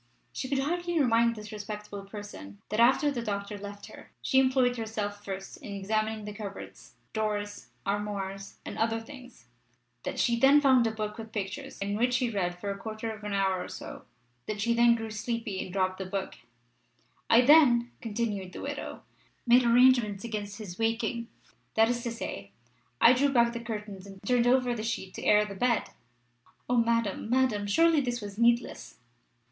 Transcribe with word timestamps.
She 0.33 0.49
could 0.49 0.57
hardly 0.57 0.99
remind 0.99 1.35
this 1.35 1.51
respectable 1.51 2.03
person 2.05 2.57
that 2.69 2.79
after 2.79 3.11
the 3.11 3.21
doctor 3.21 3.55
left 3.59 3.85
her 3.85 4.09
she 4.19 4.39
employed 4.39 4.75
herself 4.77 5.23
first 5.23 5.57
in 5.57 5.75
examining 5.75 6.25
the 6.25 6.33
cupboards, 6.33 6.95
drawers, 7.13 7.67
armoire, 7.85 8.35
and 8.65 8.79
other 8.79 8.99
things; 8.99 9.45
that 10.01 10.19
she 10.19 10.39
then 10.39 10.59
found 10.59 10.87
a 10.87 10.91
book 10.91 11.19
with 11.19 11.31
pictures, 11.31 11.77
in 11.77 11.95
which 11.95 12.15
she 12.15 12.31
read 12.31 12.57
for 12.57 12.71
a 12.71 12.77
quarter 12.79 13.11
of 13.11 13.23
an 13.23 13.33
hour 13.33 13.63
or 13.63 13.67
so; 13.67 14.05
that 14.47 14.59
she 14.59 14.73
then 14.73 14.95
grew 14.95 15.11
sleepy 15.11 15.63
and 15.63 15.71
dropped 15.71 15.99
the 15.99 16.05
book 16.07 16.33
"I 17.29 17.41
then," 17.41 17.91
continued 18.01 18.53
the 18.53 18.61
widow, 18.61 19.03
"made 19.45 19.61
arrangements 19.63 20.23
against 20.23 20.57
his 20.57 20.79
waking 20.79 21.27
that 21.75 21.89
is 21.89 22.01
to 22.01 22.11
say, 22.11 22.49
I 22.99 23.13
drew 23.13 23.29
back 23.29 23.53
the 23.53 23.59
curtains 23.59 24.07
and 24.07 24.19
turned 24.25 24.47
over 24.47 24.73
the 24.73 24.81
sheet 24.81 25.13
to 25.13 25.23
air 25.23 25.45
the 25.45 25.53
bed" 25.53 25.91
O 26.67 26.77
Madame! 26.77 27.29
Madame! 27.29 27.67
Surely 27.67 28.01
this 28.01 28.19
was 28.19 28.39
needless! 28.39 28.97